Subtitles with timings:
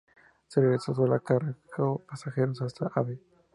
[0.49, 1.55] De Regreso solo carga
[2.09, 3.07] pasajeros hasta Av.